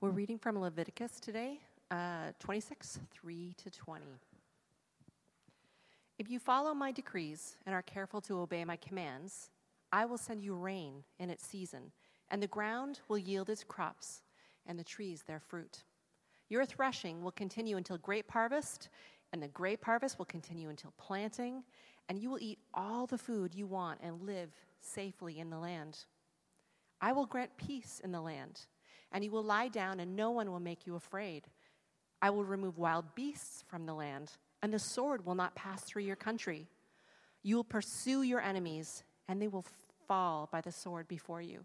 [0.00, 1.58] We're reading from Leviticus today,
[1.90, 4.04] uh, 26, 3 to 20.
[6.20, 9.50] If you follow my decrees and are careful to obey my commands,
[9.92, 11.90] I will send you rain in its season,
[12.30, 14.22] and the ground will yield its crops,
[14.66, 15.82] and the trees their fruit.
[16.48, 18.90] Your threshing will continue until grape harvest,
[19.32, 21.64] and the grape harvest will continue until planting,
[22.08, 26.04] and you will eat all the food you want and live safely in the land.
[27.00, 28.60] I will grant peace in the land
[29.12, 31.48] and you will lie down, and no one will make you afraid.
[32.20, 36.02] I will remove wild beasts from the land, and the sword will not pass through
[36.02, 36.66] your country.
[37.42, 39.64] You will pursue your enemies, and they will
[40.06, 41.64] fall by the sword before you.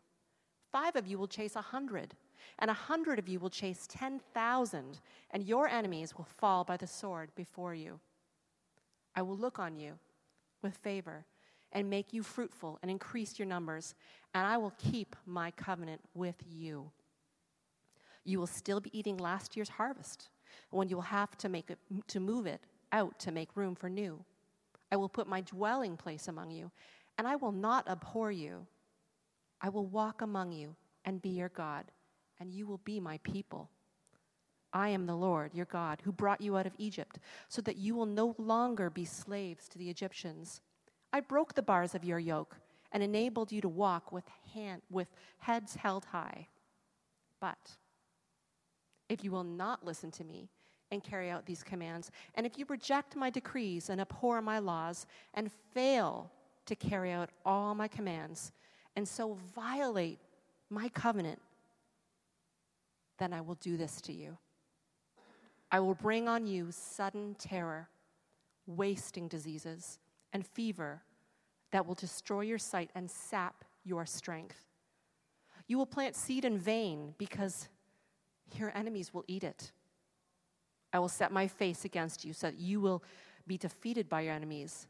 [0.72, 2.16] Five of you will chase a hundred,
[2.60, 5.00] and a hundred of you will chase ten thousand,
[5.32, 8.00] and your enemies will fall by the sword before you.
[9.16, 9.94] I will look on you
[10.62, 11.26] with favor
[11.72, 13.96] and make you fruitful and increase your numbers,
[14.34, 16.92] and I will keep my covenant with you.
[18.26, 20.30] You will still be eating last year's harvest
[20.70, 22.62] when you will have to, make it, to move it
[22.92, 24.24] out to make room for new.
[24.92, 26.72] I will put my dwelling place among you,
[27.18, 28.68] and I will not abhor you.
[29.62, 30.76] I will walk among you
[31.06, 31.86] and be your God,
[32.40, 33.70] and you will be my people.
[34.72, 37.96] I am the Lord, your God, who brought you out of Egypt, so that you
[37.96, 40.62] will no longer be slaves to the Egyptians.
[41.12, 42.56] I broke the bars of your yoke
[42.92, 45.08] and enabled you to walk with, hand, with
[45.40, 46.48] heads held high.
[47.40, 47.78] But
[49.10, 50.50] if you will not listen to me
[50.92, 55.06] and carry out these commands, and if you reject my decrees and abhor my laws
[55.34, 56.32] and fail
[56.66, 58.52] to carry out all my commands,
[58.96, 60.20] and so violate
[60.70, 61.40] my covenant,
[63.18, 64.38] then I will do this to you.
[65.72, 67.90] I will bring on you sudden terror,
[68.68, 69.98] wasting diseases,
[70.32, 71.02] and fever
[71.72, 74.68] that will destroy your sight and sap your strength.
[75.68, 77.70] You will plant seed in vain because
[78.58, 79.72] your enemies will eat it.
[80.92, 83.04] I will set my face against you so that you will
[83.48, 84.88] be defeated by your enemies.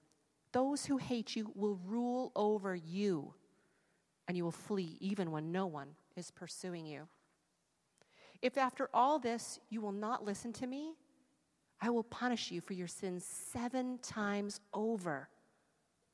[0.52, 3.34] Those who hate you will rule over you,
[4.28, 7.08] and you will flee even when no one is pursuing you.
[8.42, 10.94] If after all this you will not listen to me,
[11.82, 15.30] I will punish you for your sins seven times over.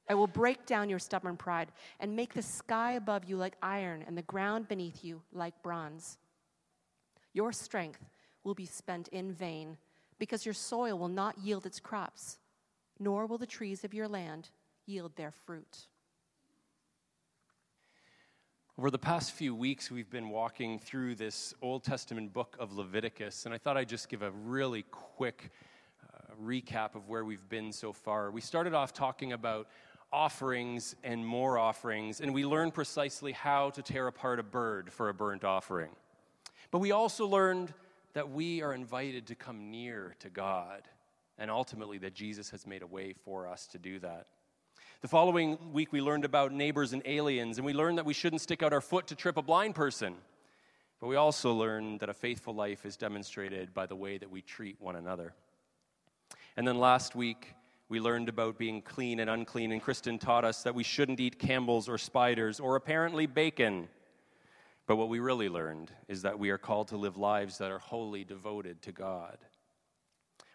[0.08, 4.04] I will break down your stubborn pride and make the sky above you like iron
[4.08, 6.18] and the ground beneath you like bronze.
[7.34, 8.06] Your strength
[8.44, 9.78] will be spent in vain
[10.18, 12.38] because your soil will not yield its crops,
[13.00, 14.50] nor will the trees of your land
[14.86, 15.88] yield their fruit.
[18.78, 23.46] Over the past few weeks, we've been walking through this Old Testament book of Leviticus,
[23.46, 25.52] and I thought I'd just give a really quick
[26.02, 28.32] uh, recap of where we've been so far.
[28.32, 29.68] We started off talking about
[30.14, 35.10] offerings and more offerings, and we learned precisely how to tear apart a bird for
[35.10, 35.92] a burnt offering.
[36.72, 37.74] But we also learned
[38.14, 40.84] that we are invited to come near to God,
[41.38, 44.28] and ultimately that Jesus has made a way for us to do that.
[45.02, 48.42] The following week, we learned about neighbors and aliens, and we learned that we shouldn't
[48.42, 50.16] stick out our foot to trip a blind person.
[51.00, 54.42] But we also learned that a faithful life is demonstrated by the way that we
[54.42, 55.34] treat one another.
[56.58, 57.56] And then last week,
[57.88, 61.40] we learned about being clean and unclean, and Kristen taught us that we shouldn't eat
[61.40, 63.88] camels or spiders or apparently bacon.
[64.90, 67.78] But what we really learned is that we are called to live lives that are
[67.78, 69.38] wholly devoted to God.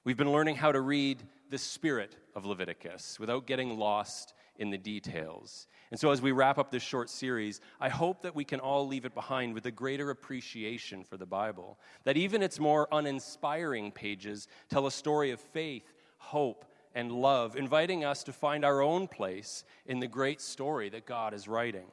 [0.03, 4.77] We've been learning how to read the spirit of Leviticus without getting lost in the
[4.77, 5.69] details.
[5.93, 8.89] And so, as we wrap up this short series, I hope that we can all
[8.89, 11.79] leave it behind with a greater appreciation for the Bible.
[12.03, 18.05] That even its more uninspiring pages tell a story of faith, hope, and love, inviting
[18.05, 21.87] us to find our own place in the great story that God is writing.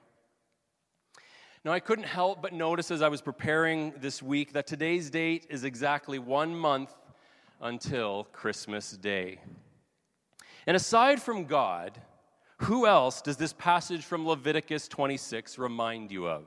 [1.63, 5.45] Now, I couldn't help but notice as I was preparing this week that today's date
[5.49, 6.91] is exactly one month
[7.61, 9.39] until Christmas Day.
[10.65, 12.01] And aside from God,
[12.57, 16.45] who else does this passage from Leviticus 26 remind you of?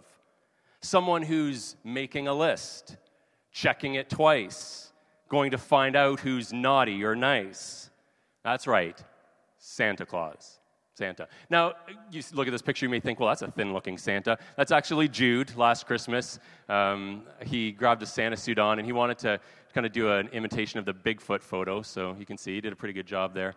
[0.80, 2.96] Someone who's making a list,
[3.52, 4.92] checking it twice,
[5.28, 7.88] going to find out who's naughty or nice.
[8.42, 9.00] That's right,
[9.58, 10.58] Santa Claus.
[10.96, 11.26] Santa.
[11.50, 11.72] Now,
[12.12, 14.38] you look at this picture, you may think, well, that's a thin looking Santa.
[14.56, 16.38] That's actually Jude last Christmas.
[16.68, 19.40] Um, he grabbed a Santa suit on and he wanted to
[19.74, 22.72] kind of do an imitation of the Bigfoot photo, so you can see he did
[22.72, 23.54] a pretty good job there.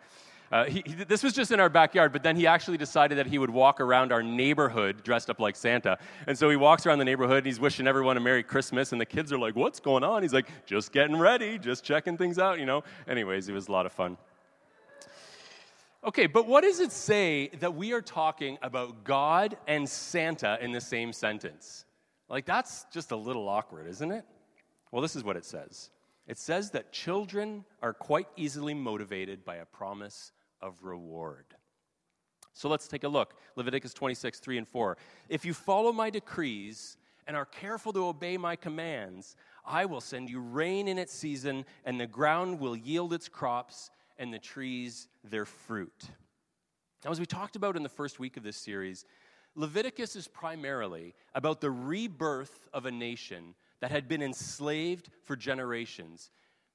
[0.52, 3.28] Uh, he, he, this was just in our backyard, but then he actually decided that
[3.28, 6.00] he would walk around our neighborhood dressed up like Santa.
[6.26, 8.94] And so he walks around the neighborhood and he's wishing everyone a Merry Christmas.
[8.94, 10.22] And the kids are like, What's going on?
[10.22, 12.84] He's like, Just getting ready, just checking things out, you know?
[13.08, 14.18] Anyways, it was a lot of fun.
[16.08, 20.72] Okay, but what does it say that we are talking about God and Santa in
[20.72, 21.84] the same sentence?
[22.30, 24.24] Like, that's just a little awkward, isn't it?
[24.90, 25.90] Well, this is what it says
[26.26, 30.32] it says that children are quite easily motivated by a promise
[30.62, 31.46] of reward.
[32.54, 33.34] So let's take a look.
[33.58, 34.98] Leviticus 26, 3 and 4.
[35.28, 36.96] If you follow my decrees
[37.28, 41.66] and are careful to obey my commands, I will send you rain in its season,
[41.84, 46.10] and the ground will yield its crops, and the trees their fruit.
[47.06, 49.06] Now, as we talked about in the first week of this series,
[49.56, 56.32] Leviticus is primarily about the rebirth of a nation that had been enslaved for generations.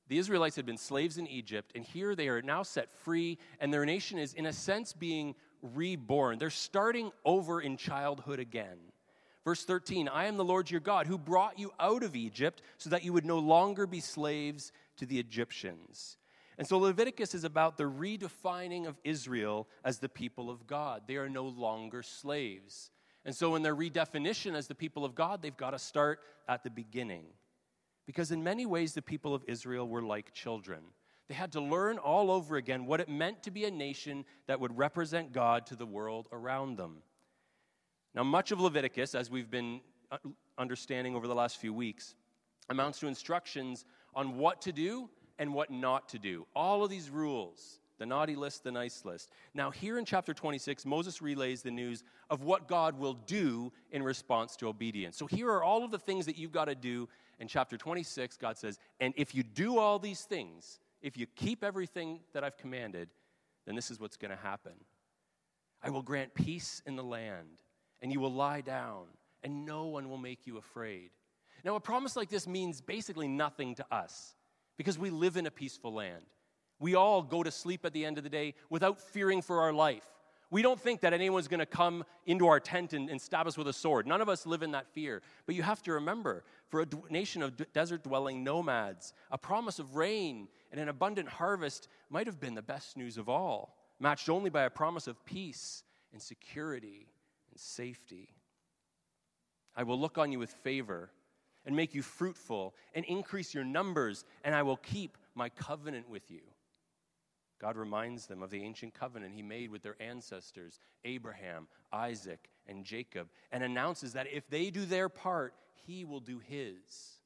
[0.08, 3.72] The Israelites had been slaves in Egypt, and here they are now set free, and
[3.72, 6.38] their nation is, in a sense, being reborn.
[6.38, 8.78] They're starting over in childhood again.
[9.44, 12.90] Verse 13 I am the Lord your God who brought you out of Egypt so
[12.90, 16.16] that you would no longer be slaves to the Egyptians.
[16.58, 21.02] And so Leviticus is about the redefining of Israel as the people of God.
[21.06, 22.90] They are no longer slaves.
[23.25, 26.64] And so, in their redefinition as the people of God, they've got to start at
[26.64, 27.25] the beginning.
[28.04, 30.82] Because in many ways, the people of Israel were like children.
[31.28, 34.58] They had to learn all over again what it meant to be a nation that
[34.58, 36.99] would represent God to the world around them.
[38.14, 40.19] Now, much of Leviticus, as we've been uh,
[40.58, 42.16] understanding over the last few weeks,
[42.69, 43.84] amounts to instructions
[44.14, 45.08] on what to do
[45.38, 46.46] and what not to do.
[46.55, 49.31] All of these rules the naughty list, the nice list.
[49.55, 54.02] Now, here in chapter 26, Moses relays the news of what God will do in
[54.02, 55.17] response to obedience.
[55.17, 57.08] So, here are all of the things that you've got to do.
[57.38, 61.62] In chapter 26, God says, And if you do all these things, if you keep
[61.62, 63.08] everything that I've commanded,
[63.67, 64.73] then this is what's going to happen.
[65.81, 67.62] I will grant peace in the land,
[68.00, 69.05] and you will lie down,
[69.44, 71.11] and no one will make you afraid.
[71.64, 74.35] Now, a promise like this means basically nothing to us
[74.76, 76.24] because we live in a peaceful land.
[76.78, 79.72] We all go to sleep at the end of the day without fearing for our
[79.72, 80.06] life.
[80.50, 83.56] We don't think that anyone's going to come into our tent and, and, stab us
[83.56, 84.06] with a sword.
[84.06, 85.22] None of us live in that fear.
[85.46, 89.38] But you have to remember for a d- nation of d- desert dwelling nomads, a
[89.38, 93.78] promise of rain and an abundant harvest might have been the best news of all,
[93.98, 97.08] matched only by a promise of peace and security
[97.50, 98.28] and safety.
[99.75, 101.10] I will look on you with favor
[101.64, 106.31] and make you fruitful and increase your numbers, and I will keep my covenant with
[106.31, 106.41] you.
[107.61, 112.85] God reminds them of the ancient covenant he made with their ancestors, Abraham, Isaac, and
[112.85, 115.55] Jacob, and announces that if they do their part,
[115.87, 117.19] he will do his.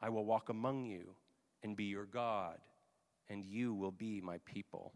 [0.00, 1.14] I will walk among you
[1.64, 2.58] and be your God,
[3.28, 4.92] and you will be my people.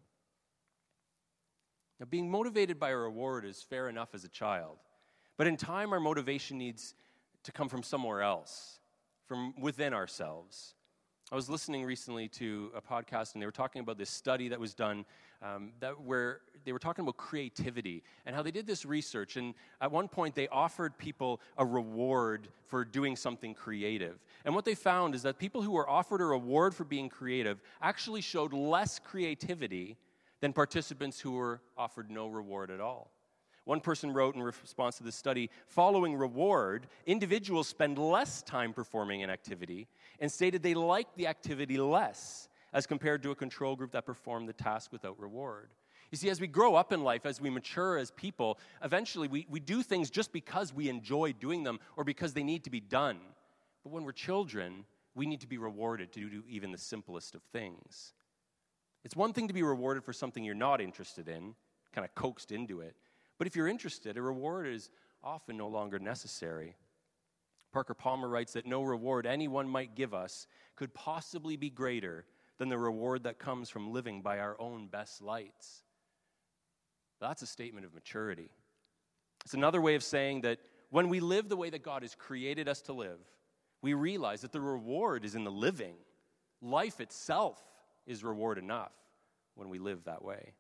[1.99, 4.79] Now, being motivated by a reward is fair enough as a child,
[5.37, 6.95] but in time, our motivation needs
[7.47, 8.81] to come from somewhere else,
[9.27, 10.75] from within ourselves.
[11.33, 14.61] I was listening recently to a podcast, and they were talking about this study that
[14.61, 15.05] was done
[15.43, 19.37] um, that where they were talking about creativity and how they did this research.
[19.37, 24.19] And at one point, they offered people a reward for doing something creative.
[24.45, 27.61] And what they found is that people who were offered a reward for being creative
[27.83, 29.97] actually showed less creativity
[30.41, 33.11] than participants who were offered no reward at all.
[33.67, 39.25] One person wrote in response to this study following reward, individuals spend less time performing
[39.25, 39.89] an activity
[40.21, 44.49] and stated they like the activity less as compared to a control group that performed
[44.49, 45.71] the task without reward.
[46.13, 49.49] You see, as we grow up in life, as we mature as people, eventually we,
[49.51, 52.79] we do things just because we enjoy doing them or because they need to be
[52.79, 53.19] done.
[53.83, 54.85] But when we're children,
[55.17, 58.13] we need to be rewarded to do even the simplest of things.
[59.05, 61.57] It's one thing to be rewarded for something you're not interested in,
[61.93, 62.95] kind of coaxed into it.
[63.39, 64.91] But if you're interested, a reward is
[65.23, 66.77] often no longer necessary.
[67.73, 72.25] Parker Palmer writes that no reward anyone might give us could possibly be greater
[72.59, 75.83] than the reward that comes from living by our own best lights.
[77.21, 78.51] That's a statement of maturity.
[79.45, 80.59] It's another way of saying that
[80.91, 83.19] when we live the way that God has created us to live,
[83.83, 85.95] we realize that the reward is in the living.
[86.63, 87.63] Life itself
[88.07, 88.93] is reward enough
[89.55, 90.55] when we live that way.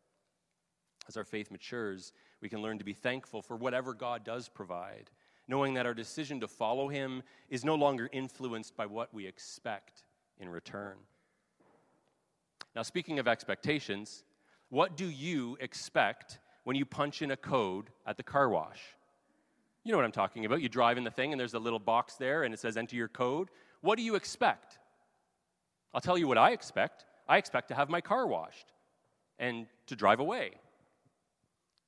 [1.09, 5.11] As our faith matures, we can learn to be thankful for whatever God does provide,
[5.49, 10.05] knowing that our decision to follow Him is no longer influenced by what we expect
[10.38, 10.97] in return.
[12.75, 14.25] Now, speaking of expectations,
[14.69, 18.81] what do you expect when you punch in a code at the car wash?
[19.85, 20.61] You know what I'm talking about.
[20.61, 22.97] You drive in the thing, and there's a little box there, and it says enter
[22.97, 23.49] your code.
[23.81, 24.78] What do you expect?
[25.95, 27.07] I'll tell you what I expect.
[27.28, 28.73] I expect to have my car washed
[29.38, 30.52] and to drive away.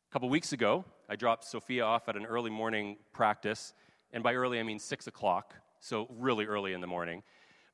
[0.08, 3.74] A couple weeks ago, I dropped Sophia off at an early morning practice,
[4.10, 7.22] and by early I mean six o'clock, so really early in the morning.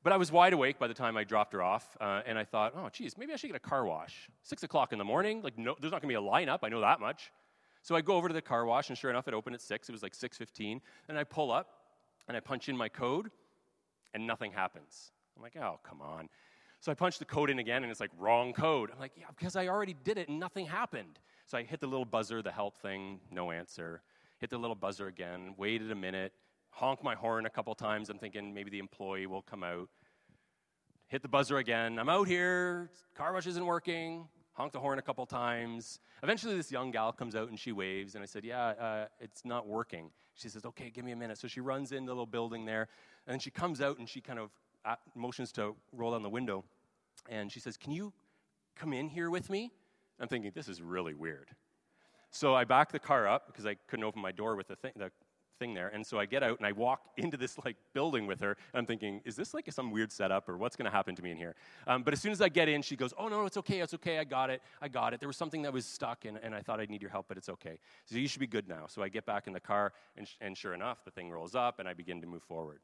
[0.03, 2.43] But I was wide awake by the time I dropped her off, uh, and I
[2.43, 4.29] thought, oh, geez, maybe I should get a car wash.
[4.43, 6.81] Six o'clock in the morning, like, no, there's not gonna be a lineup, I know
[6.81, 7.31] that much.
[7.83, 9.87] So I go over to the car wash, and sure enough, it opened at six.
[9.87, 11.85] It was like 6:15, and I pull up,
[12.27, 13.31] and I punch in my code,
[14.13, 15.13] and nothing happens.
[15.37, 16.27] I'm like, oh, come on.
[16.85, 18.91] So I punch the code in again, and it's like, wrong code.
[18.93, 21.17] I'm like, yeah, because I already did it and nothing happened.
[21.47, 24.03] So I hit the little buzzer, the help thing, no answer.
[24.37, 26.31] Hit the little buzzer again, waited a minute,
[26.69, 28.11] honk my horn a couple times.
[28.11, 29.89] I'm thinking maybe the employee will come out.
[31.07, 31.97] Hit the buzzer again.
[31.97, 34.27] I'm out here, car wash isn't working.
[34.53, 35.99] Honk the horn a couple times.
[36.21, 39.43] Eventually, this young gal comes out and she waves, and I said, Yeah, uh, it's
[39.43, 40.11] not working.
[40.35, 41.39] She says, Okay, give me a minute.
[41.39, 42.89] So she runs into the little building there,
[43.25, 44.51] and then she comes out and she kind of
[44.85, 46.63] uh, motions to roll down the window.
[47.29, 48.13] And she says, Can you
[48.75, 49.71] come in here with me?
[50.19, 51.49] I'm thinking, This is really weird.
[52.31, 54.91] So I back the car up because I couldn't open my door with the, thing,
[54.97, 55.09] the
[55.59, 55.87] thing there.
[55.87, 58.57] And so I get out and I walk into this like building with her.
[58.73, 61.21] And I'm thinking, is this like some weird setup or what's going to happen to
[61.21, 61.55] me in here?
[61.87, 63.79] Um, but as soon as I get in, she goes, oh, no, it's okay.
[63.79, 64.19] It's okay.
[64.19, 64.61] I got it.
[64.81, 65.19] I got it.
[65.19, 67.37] There was something that was stuck and, and I thought I'd need your help, but
[67.37, 67.79] it's okay.
[68.05, 68.85] So you should be good now.
[68.87, 71.55] So I get back in the car and, sh- and sure enough, the thing rolls
[71.55, 72.79] up and I begin to move forward.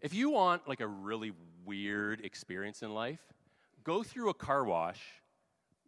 [0.00, 1.32] If you want like a really
[1.64, 3.20] weird experience in life,
[3.84, 5.00] go through a car wash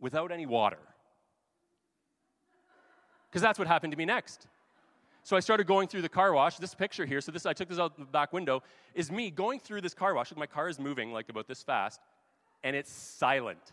[0.00, 0.79] without any water.
[3.29, 4.49] Because that's what happened to me next.
[5.23, 6.57] So I started going through the car wash.
[6.57, 8.62] This picture here, so this I took this out the back window,
[8.95, 10.35] is me going through this car wash.
[10.35, 12.00] My car is moving like about this fast,
[12.64, 13.73] and it's silent.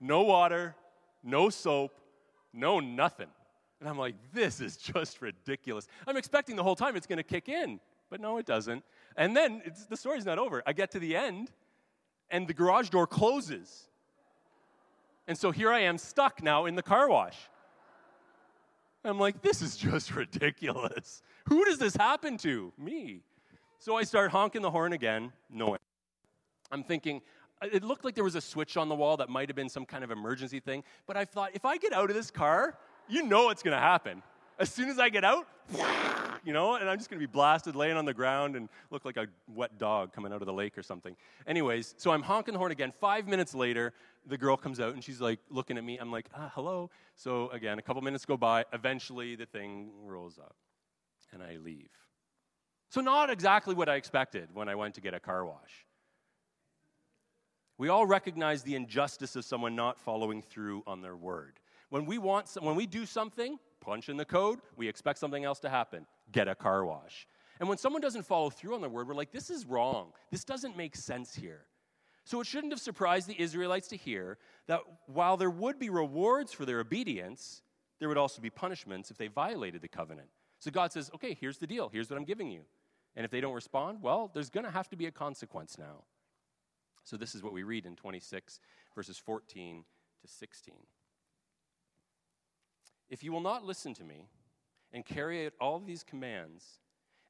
[0.00, 0.74] No water,
[1.22, 1.92] no soap,
[2.52, 3.28] no nothing.
[3.80, 5.86] And I'm like, this is just ridiculous.
[6.06, 7.80] I'm expecting the whole time it's going to kick in,
[8.12, 8.84] but no, it doesn't.
[9.16, 10.62] And then the story's not over.
[10.66, 11.50] I get to the end,
[12.30, 13.88] and the garage door closes.
[15.26, 17.38] And so here I am stuck now in the car wash.
[19.02, 21.22] I'm like, this is just ridiculous.
[21.48, 22.70] Who does this happen to?
[22.76, 23.22] Me.
[23.78, 25.32] So I start honking the horn again.
[25.48, 25.78] No.
[26.70, 27.22] I'm thinking,
[27.62, 29.70] uh, it looked like there was a switch on the wall that might have been
[29.70, 30.84] some kind of emergency thing.
[31.06, 32.76] But I thought, if I get out of this car,
[33.08, 34.22] you know what's going to happen.
[34.62, 35.48] As soon as I get out,
[36.44, 39.04] you know, and I'm just going to be blasted laying on the ground and look
[39.04, 41.16] like a wet dog coming out of the lake or something.
[41.48, 42.92] Anyways, so I'm honking the horn again.
[43.00, 43.92] Five minutes later,
[44.24, 45.98] the girl comes out and she's like looking at me.
[45.98, 46.90] I'm like, ah, hello.
[47.16, 48.64] So again, a couple minutes go by.
[48.72, 50.54] Eventually, the thing rolls up
[51.32, 51.90] and I leave.
[52.88, 55.86] So, not exactly what I expected when I went to get a car wash.
[57.78, 61.58] We all recognize the injustice of someone not following through on their word.
[61.88, 65.58] When we want, when we do something, punch in the code, we expect something else
[65.60, 66.06] to happen.
[66.30, 67.26] Get a car wash.
[67.60, 70.12] And when someone doesn't follow through on their word, we're like, this is wrong.
[70.30, 71.66] This doesn't make sense here.
[72.24, 76.52] So it shouldn't have surprised the Israelites to hear that while there would be rewards
[76.52, 77.62] for their obedience,
[77.98, 80.28] there would also be punishments if they violated the covenant.
[80.58, 81.88] So God says, okay, here's the deal.
[81.92, 82.62] Here's what I'm giving you.
[83.16, 86.04] And if they don't respond, well, there's going to have to be a consequence now.
[87.04, 88.60] So this is what we read in 26,
[88.94, 89.84] verses 14
[90.20, 90.74] to 16.
[93.10, 94.28] If you will not listen to me
[94.92, 96.78] and carry out all these commands,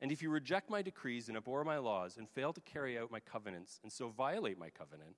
[0.00, 3.10] and if you reject my decrees and abhor my laws and fail to carry out
[3.10, 5.16] my covenants and so violate my covenant,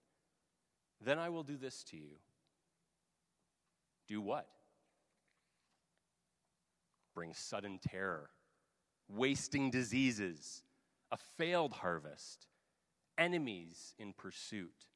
[1.00, 2.18] then I will do this to you.
[4.06, 4.46] Do what?
[7.14, 8.30] Bring sudden terror,
[9.08, 10.62] wasting diseases,
[11.10, 12.48] a failed harvest,
[13.16, 14.86] enemies in pursuit.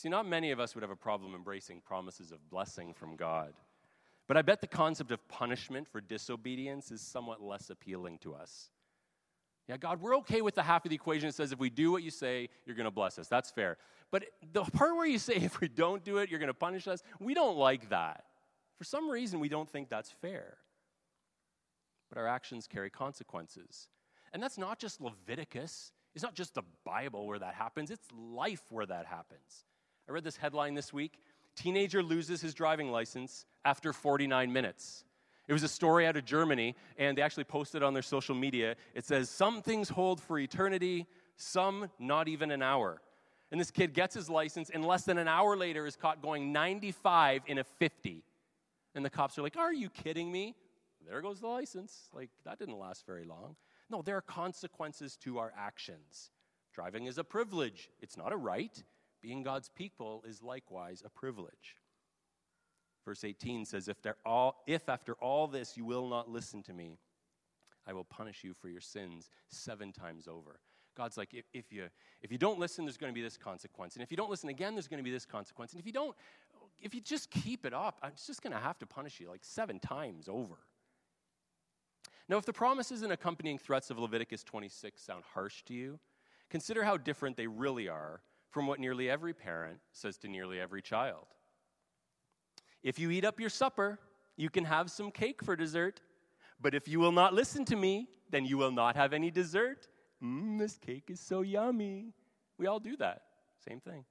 [0.00, 3.52] See, not many of us would have a problem embracing promises of blessing from God.
[4.26, 8.70] But I bet the concept of punishment for disobedience is somewhat less appealing to us.
[9.68, 11.92] Yeah, God, we're okay with the half of the equation that says if we do
[11.92, 13.28] what you say, you're going to bless us.
[13.28, 13.76] That's fair.
[14.10, 16.88] But the part where you say if we don't do it, you're going to punish
[16.88, 18.24] us, we don't like that.
[18.78, 20.56] For some reason, we don't think that's fair.
[22.08, 23.90] But our actions carry consequences.
[24.32, 28.62] And that's not just Leviticus, it's not just the Bible where that happens, it's life
[28.70, 29.66] where that happens.
[30.10, 31.20] I read this headline this week
[31.54, 35.04] Teenager loses his driving license after 49 minutes.
[35.46, 38.74] It was a story out of Germany, and they actually posted on their social media.
[38.94, 43.00] It says, Some things hold for eternity, some not even an hour.
[43.52, 46.52] And this kid gets his license, and less than an hour later is caught going
[46.52, 48.24] 95 in a 50.
[48.96, 50.56] And the cops are like, Are you kidding me?
[51.08, 52.08] There goes the license.
[52.12, 53.54] Like, that didn't last very long.
[53.88, 56.30] No, there are consequences to our actions.
[56.74, 58.82] Driving is a privilege, it's not a right.
[59.22, 61.76] Being God's people is likewise a privilege.
[63.04, 66.98] Verse 18 says, if, all, if after all this you will not listen to me,
[67.86, 70.60] I will punish you for your sins seven times over.
[70.96, 71.84] God's like, if, if, you,
[72.20, 73.94] if you don't listen, there's going to be this consequence.
[73.94, 75.72] And if you don't listen again, there's going to be this consequence.
[75.72, 76.14] And if you don't,
[76.82, 79.44] if you just keep it up, I'm just going to have to punish you like
[79.44, 80.58] seven times over.
[82.28, 85.98] Now, if the promises and accompanying threats of Leviticus 26 sound harsh to you,
[86.48, 88.20] consider how different they really are
[88.50, 91.26] from what nearly every parent says to nearly every child.
[92.82, 93.98] If you eat up your supper,
[94.36, 96.00] you can have some cake for dessert,
[96.60, 99.88] But if you will not listen to me, then you will not have any dessert.
[100.22, 102.12] Mmm, this cake is so yummy.
[102.58, 103.22] We all do that.
[103.66, 104.04] Same thing.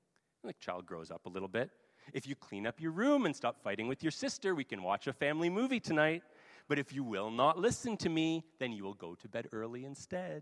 [0.44, 1.70] The child grows up a little bit.
[2.14, 5.06] If you clean up your room and stop fighting with your sister, we can watch
[5.06, 6.24] a family movie tonight.
[6.68, 9.86] But if you will not listen to me, then you will go to bed early
[9.86, 10.42] instead.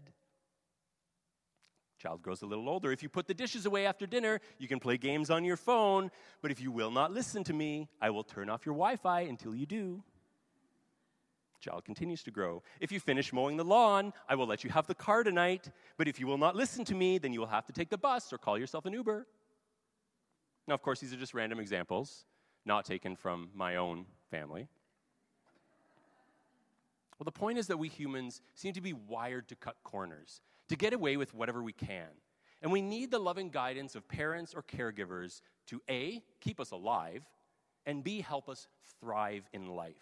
[1.97, 2.91] Child grows a little older.
[2.91, 6.11] If you put the dishes away after dinner, you can play games on your phone.
[6.41, 9.21] But if you will not listen to me, I will turn off your Wi Fi
[9.21, 10.03] until you do.
[11.59, 12.61] Child continues to grow.
[12.79, 15.71] If you finish mowing the lawn, I will let you have the car tonight.
[15.97, 17.97] But if you will not listen to me, then you will have to take the
[17.97, 19.25] bus or call yourself an Uber.
[20.67, 22.25] Now, of course, these are just random examples,
[22.63, 24.67] not taken from my own family.
[27.17, 30.75] Well, the point is that we humans seem to be wired to cut corners to
[30.75, 32.07] get away with whatever we can.
[32.61, 37.23] And we need the loving guidance of parents or caregivers to A, keep us alive,
[37.85, 38.67] and B, help us
[38.99, 39.95] thrive in life.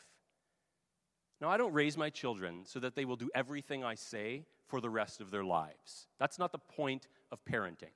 [1.41, 4.79] Now, I don't raise my children so that they will do everything I say for
[4.79, 6.07] the rest of their lives.
[6.17, 7.93] That's not the point of parenting.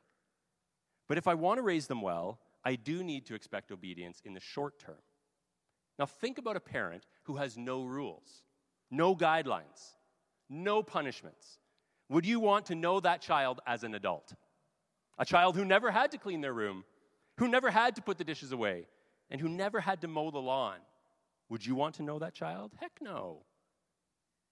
[1.07, 4.33] But if I want to raise them well, I do need to expect obedience in
[4.33, 5.01] the short term.
[5.97, 8.43] Now, think about a parent who has no rules,
[8.91, 9.95] no guidelines,
[10.49, 11.59] no punishments,
[12.09, 14.33] would you want to know that child as an adult?
[15.17, 16.83] A child who never had to clean their room,
[17.37, 18.87] who never had to put the dishes away,
[19.29, 20.77] and who never had to mow the lawn.
[21.49, 22.71] Would you want to know that child?
[22.79, 23.43] Heck no.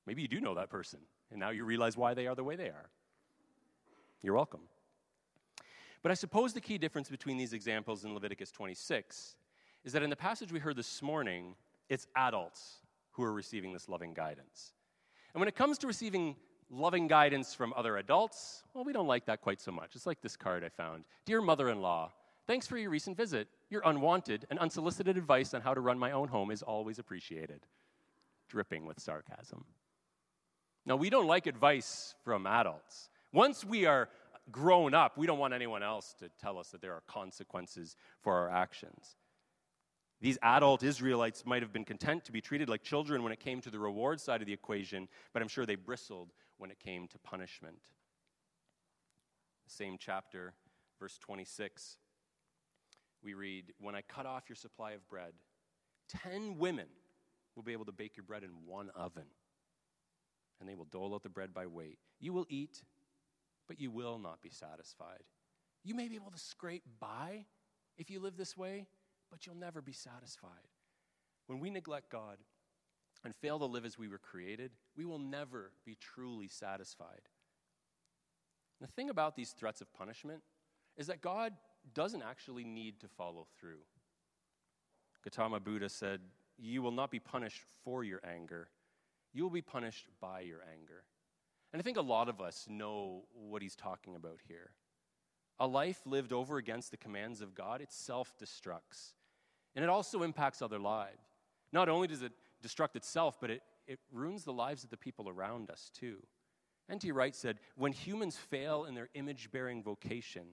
[0.06, 1.00] Maybe you do know that person,
[1.32, 2.90] and now you realize why they are the way they are.
[4.22, 4.62] You're welcome.
[6.02, 9.36] But I suppose the key difference between these examples in Leviticus 26
[9.84, 11.56] is that in the passage we heard this morning,
[11.90, 12.78] it's adults
[13.12, 14.74] who are receiving this loving guidance.
[15.34, 16.36] And when it comes to receiving
[16.70, 19.96] loving guidance from other adults, well, we don't like that quite so much.
[19.96, 22.12] It's like this card I found Dear mother in law,
[22.46, 23.48] thanks for your recent visit.
[23.70, 27.62] Your unwanted and unsolicited advice on how to run my own home is always appreciated.
[28.48, 29.66] Dripping with sarcasm.
[30.86, 33.10] Now, we don't like advice from adults.
[33.34, 34.08] Once we are
[34.52, 38.34] grown up, we don't want anyone else to tell us that there are consequences for
[38.34, 39.18] our actions.
[40.22, 43.62] These adult Israelites might have been content to be treated like children when it came
[43.62, 47.08] to the reward side of the equation, but I'm sure they bristled when it came
[47.08, 47.82] to punishment.
[49.68, 50.54] Same chapter,
[51.00, 51.98] verse 26,
[53.22, 55.34] we read When I cut off your supply of bread,
[56.08, 56.88] ten women
[57.56, 59.26] will be able to bake your bread in one oven,
[60.60, 62.00] and they will dole out the bread by weight.
[62.20, 62.82] You will eat,
[63.68, 65.24] but you will not be satisfied.
[65.84, 67.46] You may be able to scrape by
[67.98, 68.88] if you live this way,
[69.30, 70.52] but you'll never be satisfied.
[71.48, 72.38] When we neglect God
[73.24, 77.22] and fail to live as we were created, we will never be truly satisfied.
[78.80, 80.42] The thing about these threats of punishment
[80.96, 81.54] is that God
[81.94, 83.82] doesn't actually need to follow through.
[85.24, 86.22] Gautama Buddha said,
[86.58, 88.70] You will not be punished for your anger,
[89.34, 91.04] you will be punished by your anger.
[91.74, 94.72] And I think a lot of us know what he's talking about here.
[95.60, 99.14] A life lived over against the commands of God, it self destructs.
[99.76, 101.22] And it also impacts other lives.
[101.72, 102.32] Not only does it
[102.64, 106.18] destruct itself, but it, it ruins the lives of the people around us too.
[106.90, 107.12] N.T.
[107.12, 110.48] Wright said, When humans fail in their image bearing vocation,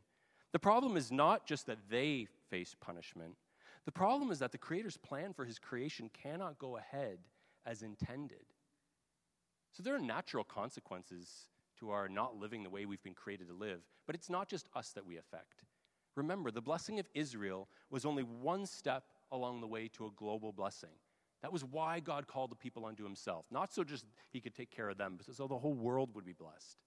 [0.53, 3.37] the problem is not just that they face punishment,
[3.85, 7.19] the problem is that the Creator's plan for His creation cannot go ahead
[7.67, 8.45] as intended.
[9.73, 11.49] So there are natural consequences
[11.81, 14.69] to our not living the way we've been created to live, but it's not just
[14.75, 15.65] us that we affect.
[16.17, 20.53] Remember, the blessing of Israel was only one step along the way to a global
[20.53, 20.91] blessing.
[21.45, 23.45] That was why God called the people unto himself.
[23.51, 26.25] Not so just he could take care of them, but so the whole world would
[26.25, 26.79] be blessed.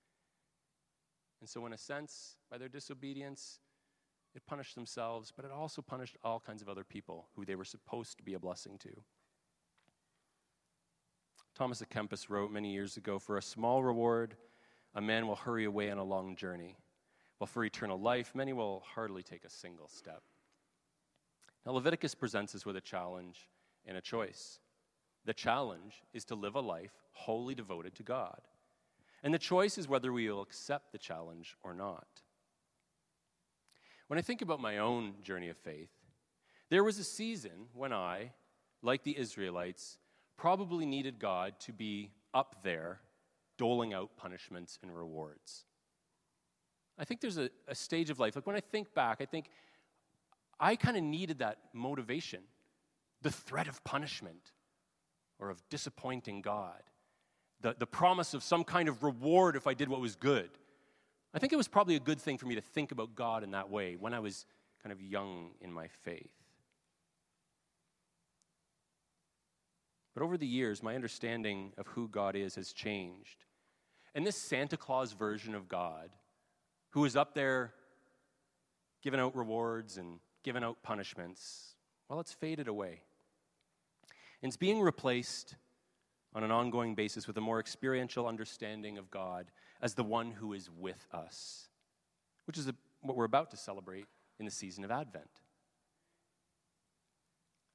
[1.39, 3.59] And so, in a sense, by their disobedience,
[4.33, 7.63] it punished themselves, but it also punished all kinds of other people who they were
[7.63, 8.89] supposed to be a blessing to.
[11.53, 14.37] Thomas à Kempis wrote many years ago For a small reward,
[14.95, 16.77] a man will hurry away on a long journey.
[17.37, 20.23] While for eternal life, many will hardly take a single step.
[21.63, 23.49] Now, Leviticus presents us with a challenge
[23.87, 24.59] and a choice.
[25.25, 28.41] The challenge is to live a life wholly devoted to God.
[29.23, 32.07] And the choice is whether we will accept the challenge or not.
[34.07, 35.89] When I think about my own journey of faith,
[36.69, 38.31] there was a season when I,
[38.81, 39.97] like the Israelites,
[40.37, 42.99] probably needed God to be up there
[43.57, 45.65] doling out punishments and rewards.
[46.99, 49.49] I think there's a, a stage of life, like when I think back, I think
[50.59, 52.41] I kind of needed that motivation
[53.21, 54.51] the threat of punishment
[55.39, 56.81] or of disappointing God,
[57.61, 60.49] the, the promise of some kind of reward if I did what was good.
[61.33, 63.51] I think it was probably a good thing for me to think about God in
[63.51, 64.45] that way when I was
[64.81, 66.31] kind of young in my faith.
[70.13, 73.45] But over the years, my understanding of who God is has changed.
[74.15, 76.09] And this Santa Claus version of God,
[76.89, 77.73] who is up there
[79.03, 81.75] giving out rewards and giving out punishments,
[82.09, 83.01] well, it's faded away.
[84.41, 85.55] And it's being replaced
[86.33, 90.53] on an ongoing basis with a more experiential understanding of God as the one who
[90.53, 91.69] is with us,
[92.45, 94.05] which is a, what we're about to celebrate
[94.39, 95.41] in the season of Advent.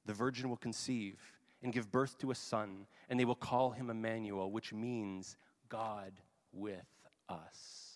[0.05, 1.19] The virgin will conceive
[1.61, 5.37] and give birth to a son, and they will call him Emmanuel, which means
[5.69, 6.11] God
[6.51, 6.85] with
[7.29, 7.92] us.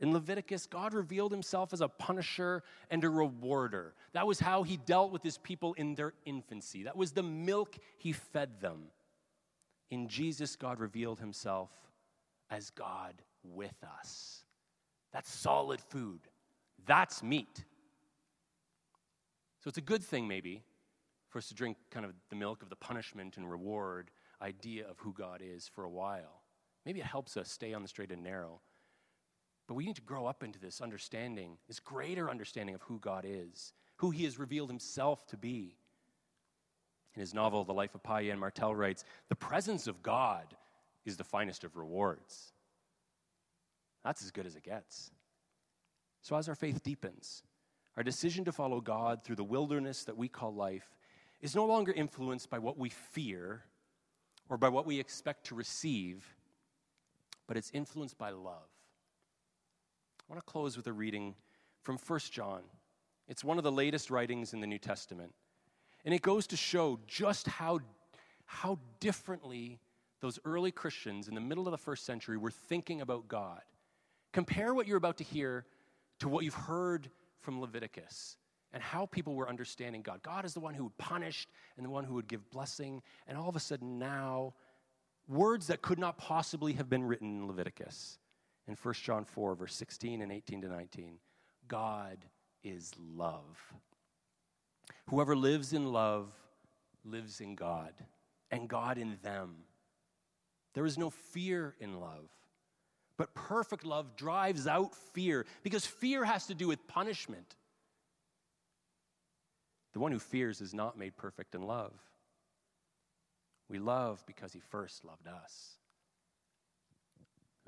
[0.00, 3.94] In Leviticus, God revealed himself as a punisher and a rewarder.
[4.14, 6.84] That was how he dealt with his people in their infancy.
[6.84, 8.84] That was the milk he fed them.
[9.90, 11.70] In Jesus, God revealed himself
[12.48, 14.44] as God with us.
[15.12, 16.20] That's solid food.
[16.86, 17.64] That's meat.
[19.62, 20.62] So it's a good thing, maybe,
[21.28, 24.10] for us to drink kind of the milk of the punishment and reward
[24.40, 26.40] idea of who God is for a while.
[26.86, 28.60] Maybe it helps us stay on the straight and narrow.
[29.70, 33.24] But we need to grow up into this understanding, this greater understanding of who God
[33.24, 35.76] is, who He has revealed Himself to be.
[37.14, 40.56] In his novel, The Life of Pi Yann Martel writes The presence of God
[41.06, 42.52] is the finest of rewards.
[44.02, 45.12] That's as good as it gets.
[46.20, 47.44] So, as our faith deepens,
[47.96, 50.96] our decision to follow God through the wilderness that we call life
[51.40, 53.62] is no longer influenced by what we fear
[54.48, 56.34] or by what we expect to receive,
[57.46, 58.66] but it's influenced by love.
[60.30, 61.34] I want to close with a reading
[61.82, 62.62] from 1 John.
[63.26, 65.34] It's one of the latest writings in the New Testament.
[66.04, 67.80] And it goes to show just how,
[68.44, 69.80] how differently
[70.20, 73.60] those early Christians in the middle of the first century were thinking about God.
[74.32, 75.66] Compare what you're about to hear
[76.20, 78.36] to what you've heard from Leviticus
[78.72, 80.22] and how people were understanding God.
[80.22, 83.02] God is the one who punished and the one who would give blessing.
[83.26, 84.54] And all of a sudden, now,
[85.26, 88.20] words that could not possibly have been written in Leviticus.
[88.70, 91.18] In 1 John 4, verse 16 and 18 to 19,
[91.66, 92.18] God
[92.62, 93.58] is love.
[95.08, 96.28] Whoever lives in love
[97.04, 97.92] lives in God,
[98.52, 99.64] and God in them.
[100.74, 102.30] There is no fear in love.
[103.16, 107.56] But perfect love drives out fear because fear has to do with punishment.
[109.94, 111.98] The one who fears is not made perfect in love.
[113.68, 115.79] We love because he first loved us.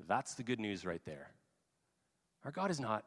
[0.07, 1.31] That's the good news right there.
[2.45, 3.05] Our God is not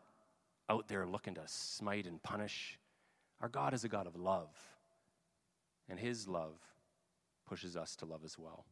[0.69, 2.79] out there looking to smite and punish.
[3.41, 4.49] Our God is a God of love,
[5.89, 6.59] and his love
[7.47, 8.65] pushes us to love as well.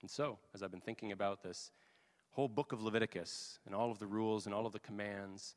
[0.00, 1.72] And so, as I've been thinking about this
[2.30, 5.56] whole book of Leviticus and all of the rules and all of the commands,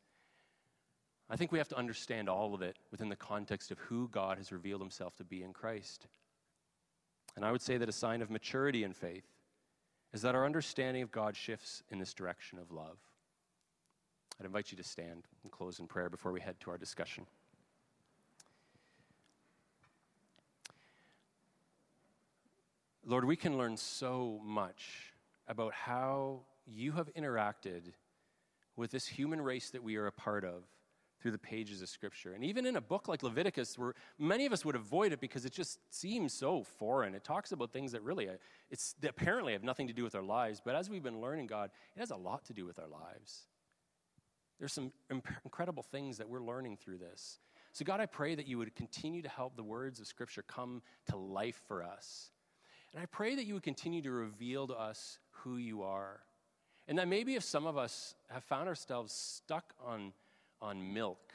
[1.30, 4.38] I think we have to understand all of it within the context of who God
[4.38, 6.08] has revealed himself to be in Christ.
[7.36, 9.31] And I would say that a sign of maturity in faith
[10.14, 12.98] is that our understanding of God shifts in this direction of love.
[14.40, 17.26] I'd invite you to stand and close in prayer before we head to our discussion.
[23.06, 25.14] Lord, we can learn so much
[25.48, 27.94] about how you have interacted
[28.76, 30.64] with this human race that we are a part of
[31.22, 32.34] through the pages of Scripture.
[32.34, 35.46] And even in a book like Leviticus, where many of us would avoid it because
[35.46, 38.34] it just seems so foreign, it talks about things that really, uh,
[38.70, 40.62] it's, that apparently have nothing to do with our lives.
[40.64, 43.48] But as we've been learning God, it has a lot to do with our lives.
[44.60, 44.92] There's some
[45.44, 47.40] incredible things that we're learning through this.
[47.74, 50.82] So, God, I pray that you would continue to help the words of Scripture come
[51.10, 52.32] to life for us.
[52.94, 56.20] And I pray that you would continue to reveal to us who you are.
[56.88, 60.14] And that maybe if some of us have found ourselves stuck on
[60.62, 61.34] on milk,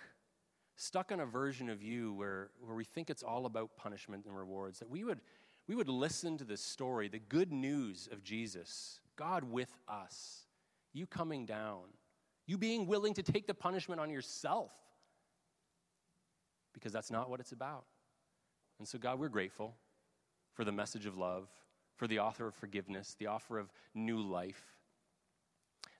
[0.77, 4.37] stuck on a version of you where, where we think it's all about punishment and
[4.37, 5.21] rewards, that we would,
[5.67, 10.47] we would listen to this story, the good news of Jesus, God with us,
[10.93, 11.83] you coming down,
[12.47, 14.73] you being willing to take the punishment on yourself,
[16.73, 17.85] because that's not what it's about.
[18.79, 19.75] And so, God, we're grateful
[20.53, 21.49] for the message of love,
[21.97, 24.76] for the author of forgiveness, the offer of new life.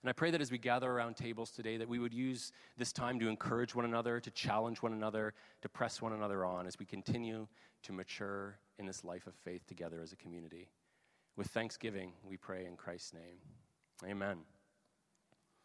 [0.03, 2.93] And I pray that as we gather around tables today, that we would use this
[2.93, 6.77] time to encourage one another, to challenge one another, to press one another on as
[6.77, 7.47] we continue
[7.83, 10.69] to mature in this life of faith together as a community.
[11.35, 13.39] With thanksgiving, we pray in Christ's name.
[14.05, 14.37] Amen.